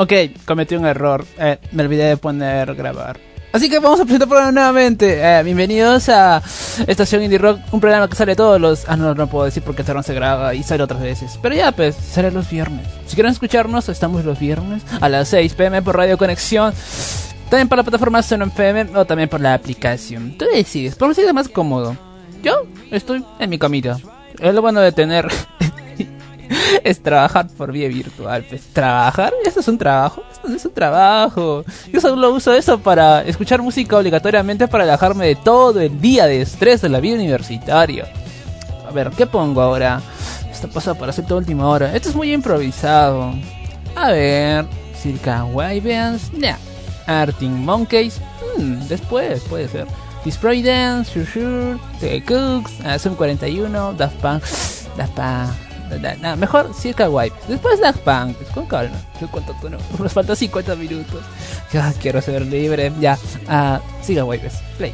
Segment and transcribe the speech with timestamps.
[0.00, 0.12] No, ok,
[0.46, 1.26] cometí un error.
[1.38, 3.20] Eh, me olvidé de poner grabar.
[3.52, 5.20] Así que vamos a presentar el programa nuevamente.
[5.20, 6.40] Eh, bienvenidos a
[6.86, 8.88] Estación Indie Rock, un programa que sale todos los.
[8.88, 11.38] Ah, no, no puedo decir porque este se graba y sale otras veces.
[11.42, 12.86] Pero ya, pues, sale los viernes.
[13.06, 16.72] Si quieren escucharnos, estamos los viernes a las 6 pm por Radio Conexión.
[17.50, 20.38] También por la plataforma Sono FM o también por la aplicación.
[20.38, 21.94] Tú decides, por es más cómodo.
[22.42, 23.98] Yo estoy en mi camita.
[24.38, 25.28] Es lo bueno de tener
[26.84, 28.44] es trabajar por vía virtual.
[28.48, 29.32] Pues, ¿trabajar?
[29.44, 30.22] ¿Esto es un trabajo?
[30.30, 31.64] Esto no es un trabajo.
[31.92, 36.42] Yo solo uso eso para escuchar música obligatoriamente para alejarme de todo el día de
[36.42, 38.06] estrés de la vida universitaria.
[38.88, 40.00] A ver, ¿qué pongo ahora?
[40.50, 41.94] Esto pasa para hacer toda última hora.
[41.94, 43.32] Esto es muy improvisado.
[43.94, 44.66] A ver,
[45.00, 46.56] Circa Wyverns, nah.
[47.06, 48.20] Arting Monkeys,
[48.56, 49.86] hmm, después puede ser.
[50.24, 54.44] Display Dance, Sure Sure, The Cooks, Zoom 41, Daft Punk,
[54.96, 55.69] Daft Punk
[56.36, 57.36] mejor Circa Wipe.
[57.48, 58.36] Después Daft Punk.
[58.54, 58.96] Con calma.
[59.30, 59.78] ¿Cuánto no?
[59.98, 61.22] Nos falta 50 minutos.
[61.72, 62.92] Ya quiero ser libre.
[63.00, 63.18] Ya.
[63.48, 64.54] Uh, Circa Wipes.
[64.78, 64.92] Play.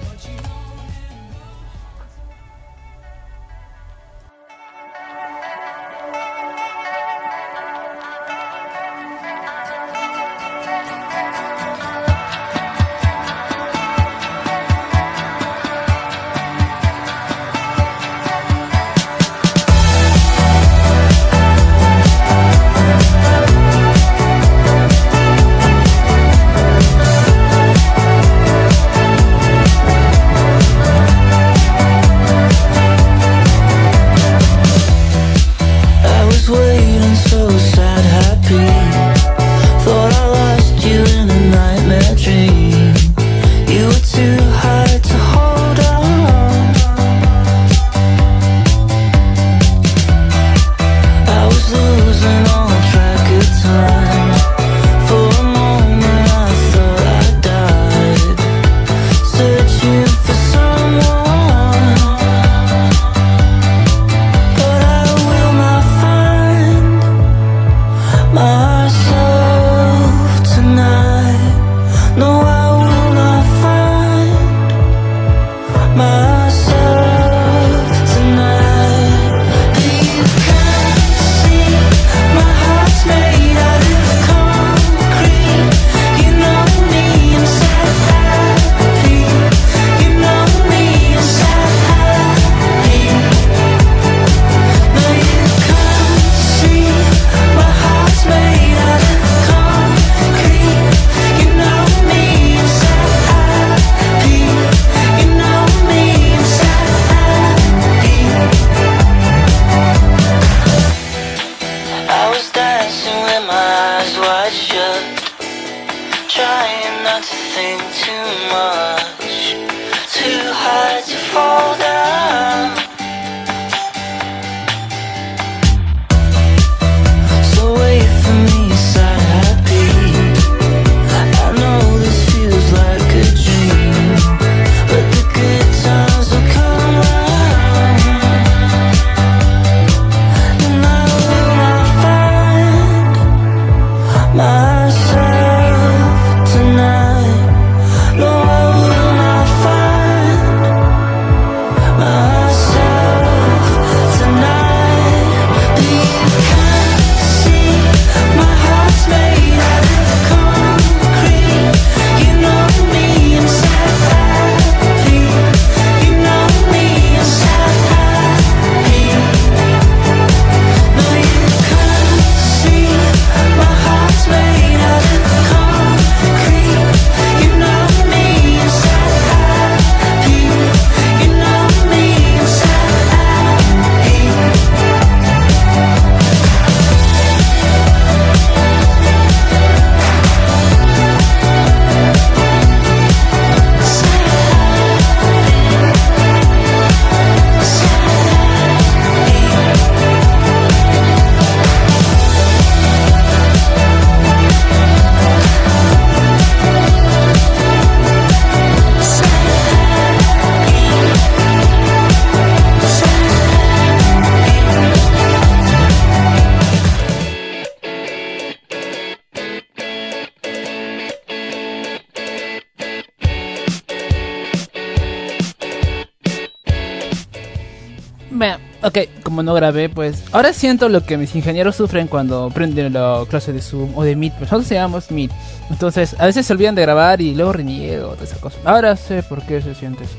[229.46, 233.62] No grabé, pues ahora siento lo que mis ingenieros sufren cuando prenden la clase de
[233.62, 234.34] Zoom o de Meet.
[234.34, 235.30] Pues nosotros llamamos Meet.
[235.70, 238.36] Entonces, a veces se olvidan de grabar y luego reniego, toda esa.
[238.64, 240.16] Ahora sé por qué se siente eso.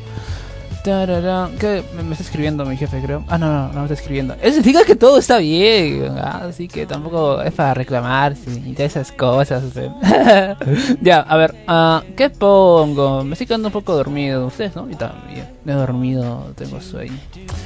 [0.87, 1.83] ¿Qué?
[1.95, 3.25] Me, está escribiendo mi jefe, creo.
[3.27, 4.35] Ah, no, no, no me está escribiendo.
[4.35, 6.07] Eso significa que todo está bien.
[6.17, 8.35] Ah, así que tampoco es para reclamar
[8.65, 9.63] y de esas cosas.
[11.01, 13.25] ya, a ver, uh, ¿qué pongo?
[13.25, 14.47] Me estoy quedando un poco dormido.
[14.47, 14.89] Ustedes, ¿no?
[14.89, 15.45] Y también.
[15.65, 17.19] Me he dormido, tengo sueño.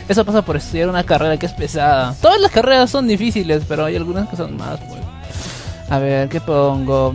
[0.09, 2.15] Eso pasa por estudiar una carrera que es pesada.
[2.19, 5.00] Todas las carreras son difíciles, pero hay algunas que son más, pues.
[5.91, 7.13] A ver, ¿qué pongo?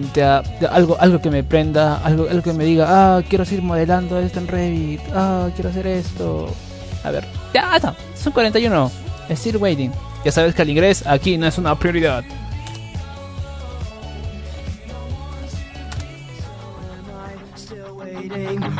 [0.70, 4.38] algo, algo que me prenda, algo, algo que me diga, ah, quiero seguir modelando esto
[4.38, 6.46] en Revit, ah, quiero hacer esto.
[7.02, 7.24] A ver,
[7.54, 8.90] ya está, son 41.
[9.30, 9.90] Still waiting.
[10.26, 12.22] Ya sabes que el inglés aquí no es una prioridad.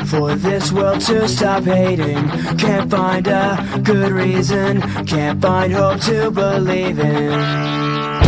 [0.04, 0.37] for.
[2.58, 8.25] Can't find a good reason, can't find hope to believe in.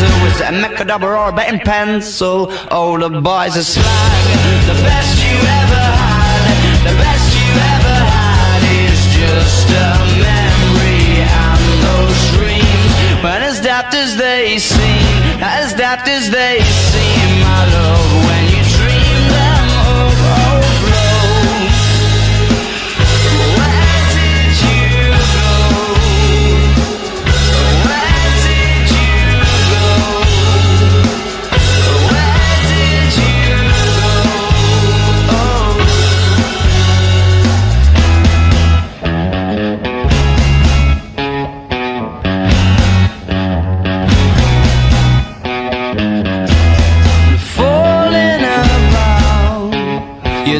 [0.00, 2.48] gentle Was it a mechadabra or a betting pencil?
[2.70, 4.22] Oh, the boys are slag
[4.70, 6.44] The best you ever had
[6.88, 9.90] The best you ever had Is just a
[10.24, 11.04] memory
[11.44, 17.62] And those dreams But as daft as they seem As daft as they seem My
[17.74, 17.99] love,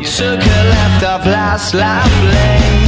[0.05, 2.80] took a left off last life lane.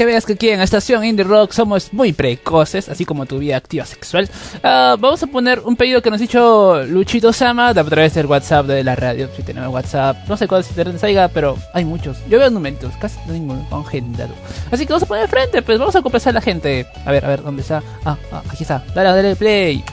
[0.00, 3.58] Que veas que aquí en Estación Indie Rock somos muy precoces, así como tu vida
[3.58, 4.30] activa sexual,
[4.62, 8.24] ah, vamos a poner un pedido que nos ha dicho Luchito Sama a través del
[8.24, 9.28] WhatsApp de la radio.
[9.36, 12.16] Si tenemos WhatsApp, no sé cuál es el salga, pero hay muchos.
[12.30, 14.32] Yo veo numeritos, casi no ninguno congelado.
[14.70, 16.86] Así que vamos a poner de frente, pues vamos a complacer a la gente.
[17.04, 17.82] A ver, a ver, ¿dónde está?
[18.06, 18.82] Ah, ah aquí está.
[18.94, 19.84] Dale, dale play.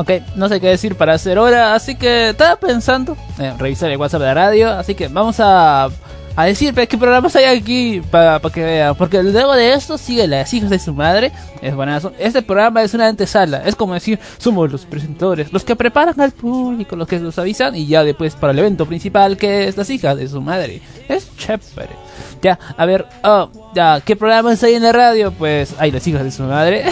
[0.00, 3.98] Ok, no sé qué decir para hacer hora, así que estaba pensando en revisar el
[3.98, 5.90] WhatsApp de la radio, así que vamos a,
[6.36, 10.26] a decir pues, qué programas hay aquí para que vean, porque luego de esto sigue
[10.26, 12.12] Las hijas de su madre, es buenazo.
[12.18, 16.32] Este programa es una antesala, es como decir, somos los presentadores, los que preparan al
[16.32, 19.90] público, los que los avisan y ya después para el evento principal que es Las
[19.90, 20.80] hijas de su madre.
[21.08, 21.94] Es chévere.
[22.42, 25.32] Ya, a ver, oh, ya, ¿qué programas hay en la radio?
[25.32, 26.84] Pues hay las hijas de su madre.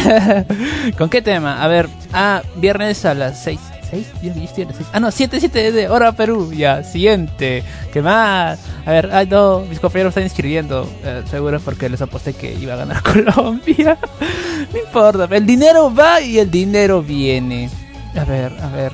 [0.99, 1.63] ¿Con qué tema?
[1.63, 3.78] A ver, ah, viernes a las 6.
[3.91, 4.07] ¿6?
[4.23, 4.89] Yo, yo estoy a las 6.
[4.93, 6.53] Ah, no, 7, 7 de hora Perú.
[6.53, 7.63] Ya, siguiente.
[7.93, 8.59] ¿Qué más?
[8.85, 10.89] A ver, ay, no, mis compañeros están inscribiendo.
[11.05, 13.03] Eh, seguro porque les aposté que iba a ganar
[13.35, 13.99] Colombia.
[14.73, 17.71] no importa, el dinero va y el dinero viene.
[18.17, 18.93] A ver, a ver.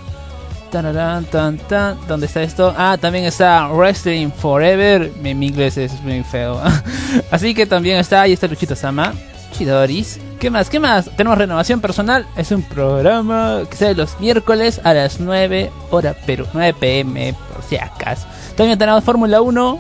[0.71, 1.97] Tararán, tan, tan.
[2.09, 2.75] ¿Dónde está esto?
[2.77, 5.13] Ah, también está Wrestling Forever.
[5.23, 6.61] Mi, mi inglés es muy feo.
[7.31, 9.15] Así que también está, ahí está Luchito Sama.
[9.53, 10.19] Chidoris.
[10.45, 10.69] ¿Qué más?
[10.69, 11.09] ¿Qué más?
[11.17, 12.27] Tenemos Renovación Personal.
[12.37, 16.47] Es un programa que sale los miércoles a las 9 hora Perú.
[16.53, 18.27] 9 pm, por si acaso.
[18.55, 19.79] También tenemos Fórmula 1.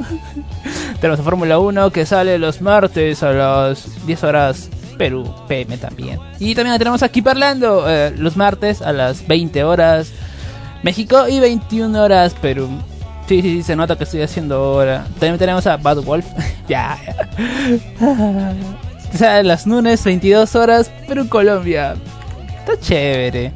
[1.02, 6.18] tenemos Fórmula 1 que sale los martes a las 10 horas Perú PM también.
[6.38, 10.12] Y también tenemos aquí parlando eh, los martes a las 20 horas
[10.82, 12.70] México y 21 horas Perú.
[13.28, 15.04] Sí, sí, sí, se nota que estoy haciendo ahora.
[15.20, 16.24] También tenemos a Bad Wolf.
[16.68, 16.96] ya.
[19.14, 21.94] O sea, las lunes 22 horas Perú, Colombia.
[22.58, 23.52] Está chévere.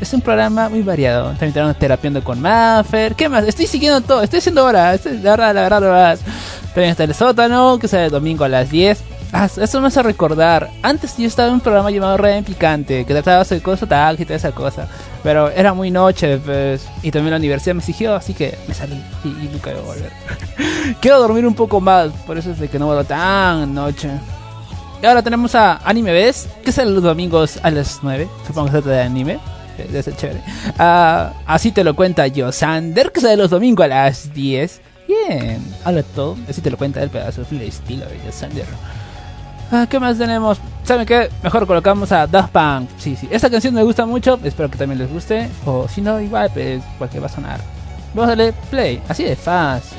[0.00, 1.30] Es un programa muy variado.
[1.30, 3.16] También tenemos Terapiando con Maffer.
[3.16, 3.44] ¿Qué más?
[3.44, 4.22] Estoy siguiendo todo.
[4.22, 4.92] Estoy haciendo ahora.
[4.92, 6.18] La verdad, la verdad, la verdad.
[6.66, 9.02] También está el sótano, que sale el domingo a las 10.
[9.32, 10.70] Ah, eso me hace recordar.
[10.82, 14.22] Antes yo estaba en un programa llamado Red en Picante, que trataba de cosas taxi
[14.22, 14.86] y toda esa cosa.
[15.24, 16.86] Pero era muy noche, pues.
[17.02, 19.82] Y también la universidad me exigió, así que me salí y, y nunca voy a
[19.82, 20.12] volver.
[21.00, 24.10] Quiero dormir un poco más, por eso es de que no vuelvo tan noche.
[25.02, 28.28] Y ahora tenemos a Anime Best, que sale los domingos a las 9.
[28.46, 29.38] Supongo que se de anime.
[29.78, 30.42] Debe ser chévere.
[30.78, 34.80] Ah, así te lo cuenta Yosander, que sale los domingos a las 10.
[35.08, 36.36] Bien, habla todo.
[36.48, 38.66] Así te lo cuenta el pedazo del estilo de Yosander.
[39.72, 40.58] Ah, ¿Qué más tenemos?
[40.84, 41.30] ¿Saben qué?
[41.42, 42.90] Mejor colocamos a Daft Punk.
[42.98, 43.28] Sí, sí.
[43.30, 44.38] Esta canción me gusta mucho.
[44.44, 45.48] Espero que también les guste.
[45.64, 47.60] O si no, igual, pues, porque va a sonar.
[48.12, 49.00] Vamos a darle play.
[49.08, 49.98] Así de fácil.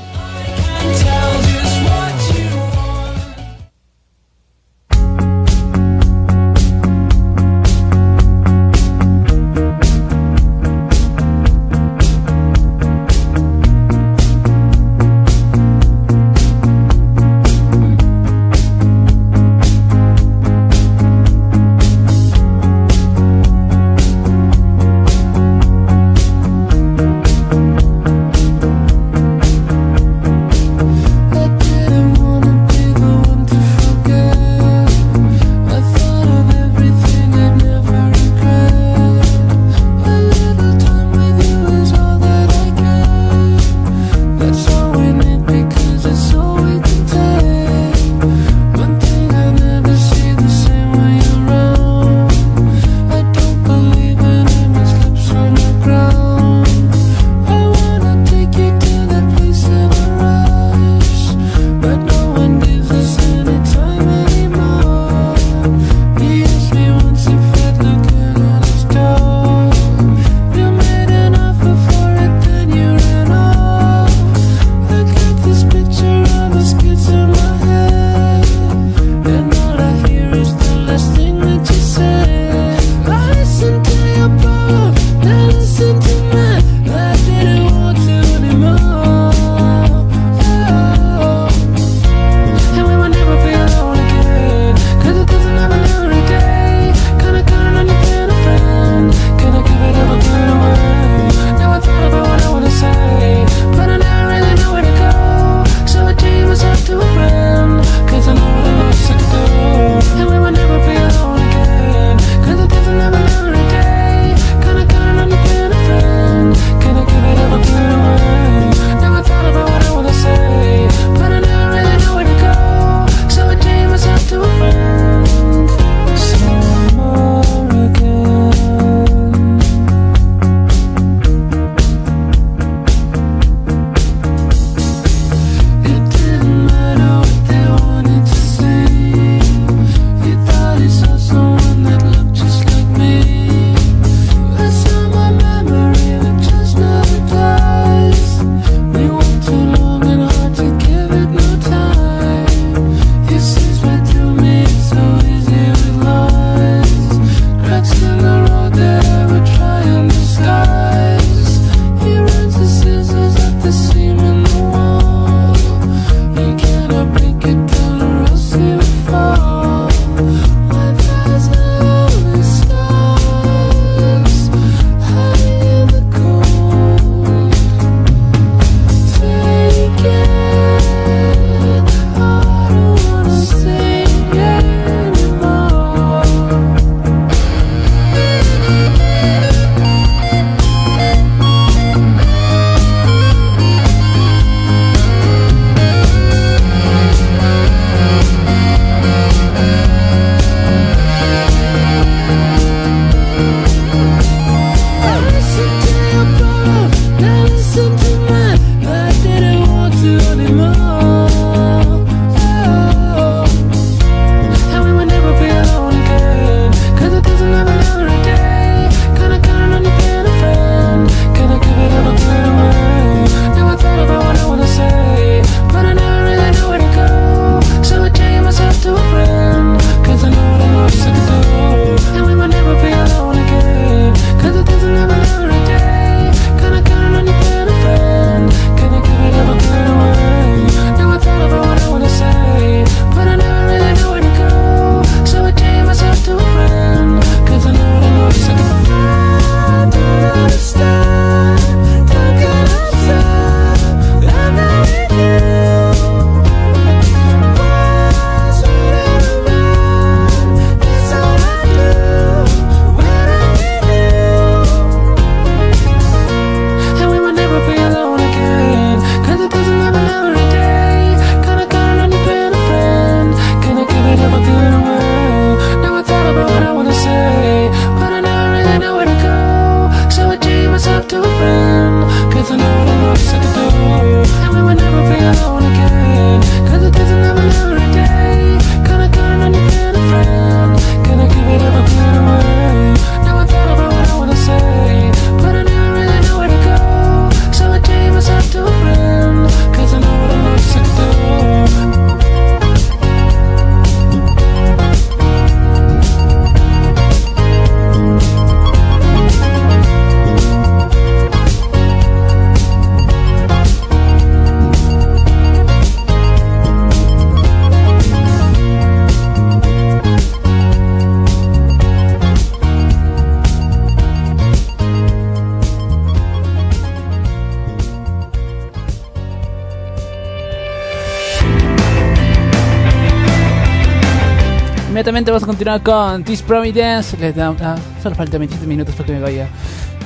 [335.62, 337.15] continuar con This Providence.
[337.17, 339.47] Les da, ah, solo faltan 27 minutos para que me vaya.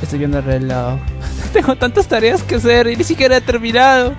[0.02, 1.00] Estoy viendo el reloj.
[1.54, 4.14] Tengo tantas tareas que hacer y ni siquiera he terminado.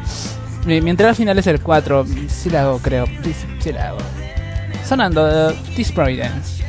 [0.65, 2.07] Mi, mi entrada final es el 4.
[2.29, 3.05] Sí la hago, creo.
[3.23, 3.99] Sí, sí la hago.
[4.89, 6.65] Sonando uh, This Providence.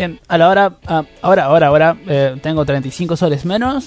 [0.00, 3.86] Bien, a la hora, a, ahora, ahora, ahora, eh, tengo 35 soles menos.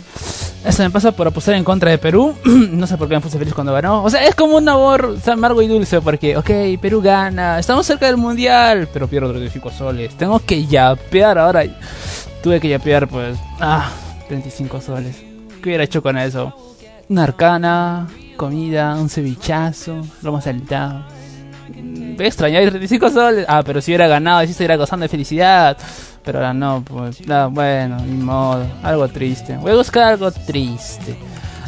[0.63, 2.35] Eso me pasa por apostar en contra de Perú.
[2.45, 4.03] no sé por qué me puse feliz cuando ganó.
[4.03, 8.05] O sea, es como un amor amargo y dulce porque, ok, Perú gana, estamos cerca
[8.05, 10.15] del mundial, pero pierdo 35 soles.
[10.15, 11.63] Tengo que yapear ahora.
[12.43, 13.89] Tuve que yapear, pues, ah,
[14.27, 15.15] 35 soles.
[15.63, 16.53] ¿Qué hubiera hecho con eso?
[17.09, 21.05] Una arcana, comida, un cevichazo, lo más saltado.
[21.75, 23.45] Voy a extrañar 35 soles.
[23.47, 25.77] Ah, pero si hubiera ganado, si estuviera gozando de felicidad.
[26.23, 27.21] Pero ahora no, pues.
[27.51, 28.65] bueno, ni modo.
[28.81, 29.57] Algo triste.
[29.57, 31.15] Voy a buscar algo triste.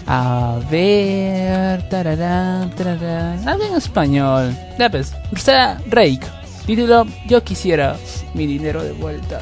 [0.08, 1.88] A ver.
[1.90, 3.48] Tararán, tararán.
[3.48, 4.56] Algo en español.
[4.78, 5.14] Ya pues.
[5.36, 6.28] Será Rake.
[6.66, 7.96] Título: Yo quisiera
[8.34, 9.42] mi dinero de vuelta.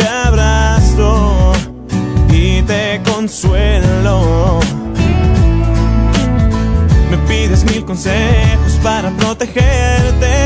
[3.21, 4.59] consuelo.
[7.11, 10.40] Me pides mil consejos para protegerte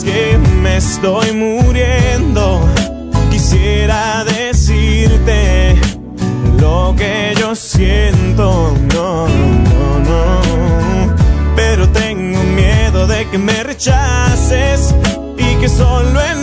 [0.00, 2.66] que me estoy muriendo.
[3.30, 5.76] Quisiera decirte
[6.58, 11.14] lo que yo siento, no, no, no.
[11.54, 14.94] Pero tengo miedo de que me rechaces
[15.36, 16.41] y que solo en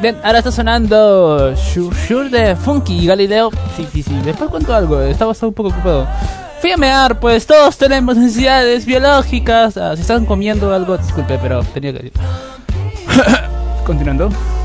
[0.00, 3.50] Bien, ahora está sonando Sure Sure de Funky Galileo.
[3.76, 4.16] Sí, sí, sí.
[4.24, 5.00] Después cuento algo.
[5.00, 6.06] Estaba un poco ocupado.
[6.60, 6.76] Fui a
[7.18, 9.76] pues todos tenemos necesidades biológicas.
[9.76, 12.12] Ah, si están comiendo algo, disculpe, pero tenía que decir.
[13.84, 14.57] Continuando.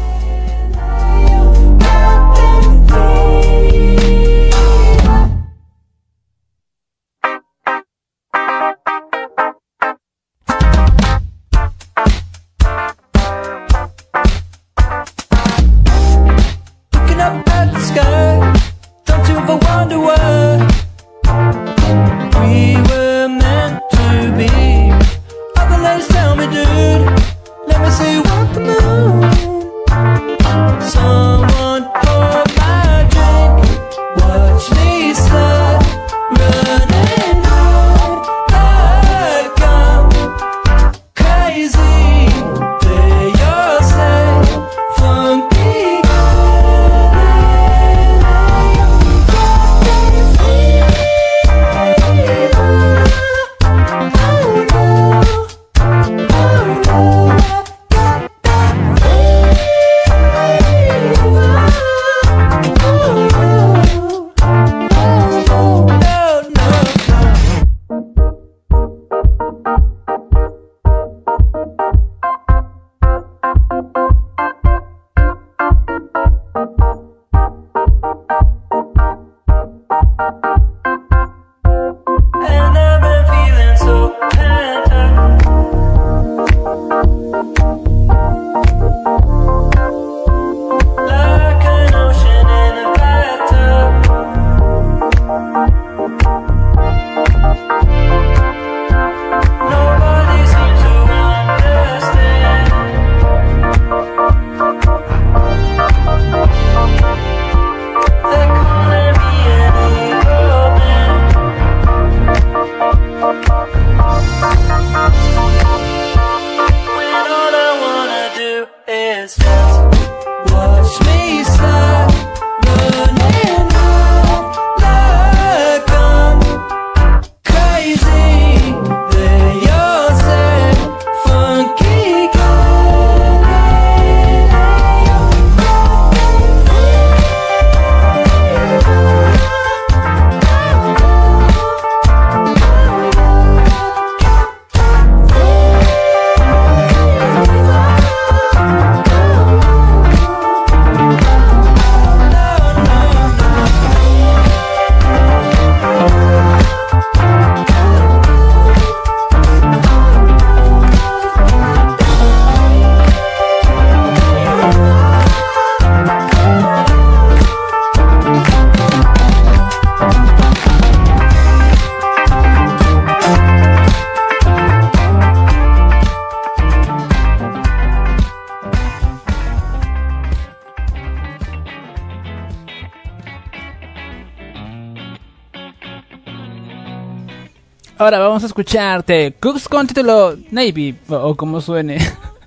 [188.04, 191.98] Ahora vamos a escucharte Cooks con título Navy, o, o como suene.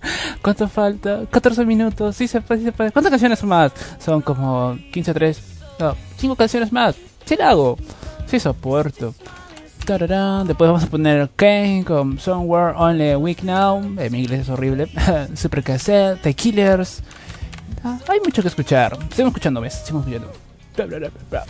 [0.43, 1.23] ¿Cuánto falta?
[1.31, 2.93] 14 minutos, sí se puede, sí se puede.
[2.93, 3.73] ¿Cuántas canciones más?
[3.99, 5.43] Son como 15 3,
[5.81, 6.95] no, 5 canciones más.
[7.25, 7.79] Sí la hago,
[8.27, 9.15] sí soporto.
[9.87, 10.47] Tararán.
[10.47, 13.81] Después vamos a poner Kane con Somewhere Only Week Now.
[13.99, 14.89] Eh, mi inglés es horrible.
[15.37, 17.03] Super Cassette, The Killers.
[17.85, 18.97] Ah, hay mucho que escuchar.
[19.11, 19.75] Seguimos escuchando, ¿ves?
[19.75, 20.33] Seguimos escuchando.
[20.77, 21.47] Bla, bla, bla,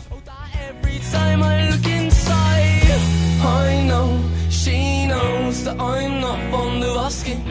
[3.41, 7.43] I know she knows that I'm not fond of asking.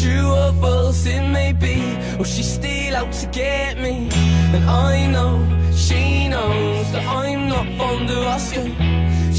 [0.00, 4.08] True or false it may be, or she's still out to get me.
[4.54, 5.32] And I know
[5.74, 8.74] she knows that I'm not fond of asking.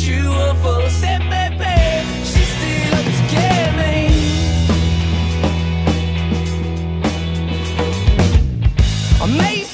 [0.02, 1.76] True or false it may be,
[2.30, 3.96] she's still out to get me.
[9.22, 9.65] I may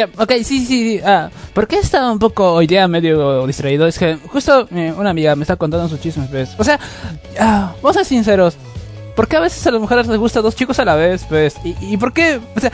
[0.00, 1.00] Ya, ok, sí, sí.
[1.04, 3.86] Ah, ¿Por qué estaba un poco hoy día medio distraído?
[3.86, 6.50] Es que justo eh, una amiga me está contando sus chismes, pues.
[6.58, 6.78] O sea,
[7.38, 8.56] ah, vamos a ser sinceros.
[9.14, 11.56] ¿Por qué a veces a las mujeres les gusta dos chicos a la vez, pues?
[11.64, 12.40] ¿Y, y por qué?
[12.56, 12.70] O sea,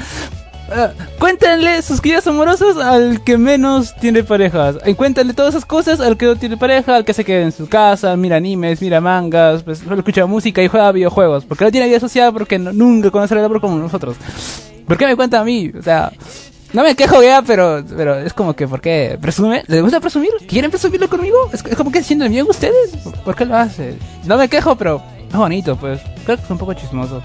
[0.71, 4.77] ah, cuéntenle sus guías amorosos al que menos tiene parejas.
[4.87, 7.51] Y cuéntenle todas esas cosas al que no tiene pareja, al que se queda en
[7.53, 11.45] su casa, mira animes, mira mangas, pues escucha música y juega videojuegos.
[11.45, 14.17] Porque no tiene vida social, porque no- nunca conoce el amor como nosotros.
[14.87, 15.73] ¿Por qué me cuenta a mí?
[15.77, 16.13] O sea,
[16.77, 19.17] no me quejo ya, pero, pero es como que, ¿por qué?
[19.19, 19.63] ¿Presume?
[19.67, 20.29] ¿Les gusta presumir?
[20.47, 21.49] ¿Quieren presumirlo conmigo?
[21.51, 22.91] Es, es como que sienten bien ustedes.
[23.25, 23.97] ¿Por, qué lo hace?
[24.27, 26.03] No me quejo, pero es bonito, pues.
[26.27, 27.23] Creo que es un poco chismoso.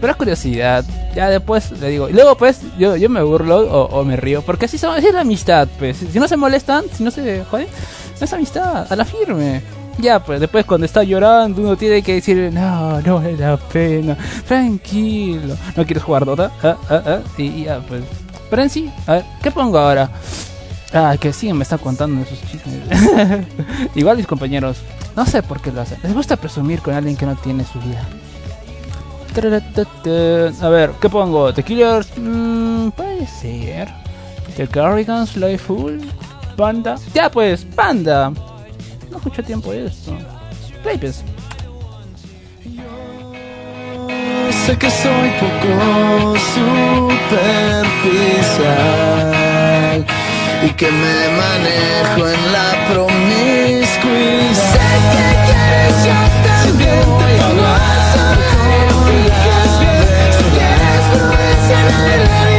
[0.00, 0.84] Pero es curiosidad.
[1.14, 2.08] Ya después le digo.
[2.08, 4.42] Y luego, pues, yo, yo me burlo o, o me río.
[4.42, 5.98] Porque así, son, así es la amistad, pues.
[5.98, 7.68] Si no se molestan, si no se joden,
[8.18, 8.92] no es amistad.
[8.92, 9.62] A la firme.
[9.98, 14.16] Ya, pues después cuando está llorando uno tiene que decir, no, no vale la pena,
[14.48, 15.54] tranquilo.
[15.76, 16.50] ¿No quieres jugar Dota?
[16.60, 17.18] Ah, ah, ah.
[17.38, 18.02] Y ya, pues.
[18.50, 20.10] Pero en sí, a ver, ¿qué pongo ahora?
[20.92, 23.46] Ah, que sí, me está contando esos chismes.
[23.94, 24.78] Igual mis compañeros,
[25.16, 25.98] no sé por qué lo hacen.
[26.02, 28.04] Les gusta presumir con alguien que no tiene su vida.
[30.60, 31.54] A ver, ¿qué pongo?
[31.54, 32.08] ¿The Killers?
[32.16, 33.88] Mm, puede ser.
[34.56, 35.30] ¿The Cardigans?
[35.60, 36.00] Full
[36.56, 36.96] ¿Panda?
[37.14, 38.32] Ya pues, Panda.
[39.10, 40.12] No escucho tiempo esto.
[40.82, 40.98] Play,
[44.70, 47.26] Sé que soy poco superficial
[50.62, 54.54] y que me manejo en la promiscuidad.
[54.54, 58.46] Sé que quieres yo también te voy a hablar, solo
[59.06, 59.50] que
[61.50, 61.86] es en
[62.20, 62.49] el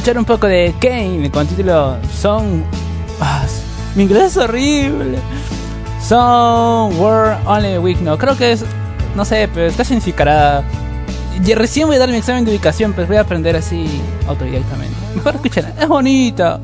[0.00, 2.62] escuchar un poco de Kane con título Song.
[3.20, 3.44] Ah,
[3.94, 5.18] mi inglés es horrible.
[6.02, 8.00] Song Were Only Week.
[8.00, 8.64] No, creo que es.
[9.14, 10.64] No sé, pero ¿qué significará?
[11.44, 14.96] Y recién voy a dar mi examen de ubicación, pues voy a aprender así autodidactamente.
[15.14, 16.58] Mejor escuchen, es bonita.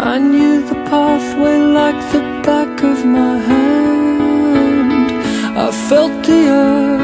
[0.00, 5.12] I knew the pathway like the back of my hand.
[5.56, 7.03] I felt the earth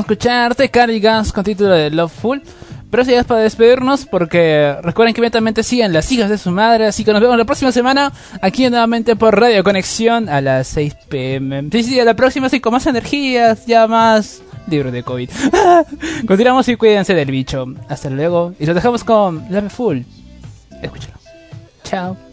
[0.00, 2.42] Ahora vamos a escuchar The Cardigans con título de Loveful.
[2.90, 6.50] Pero eso ya es para despedirnos porque recuerden que inmediatamente siguen las hijas de su
[6.50, 6.86] madre.
[6.86, 10.94] Así que nos vemos la próxima semana aquí nuevamente por Radio Conexión a las 6
[11.08, 11.68] pm.
[11.70, 15.30] Sí, sí, la próxima sí con más energías, ya más Libro de COVID.
[16.26, 17.66] Continuamos y cuídense del bicho.
[17.88, 18.54] Hasta luego.
[18.58, 19.98] Y los dejamos con Love Full.
[20.82, 21.14] Escúchalo.
[21.84, 22.29] Chao.